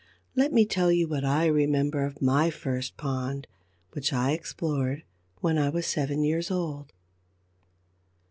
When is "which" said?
3.91-4.11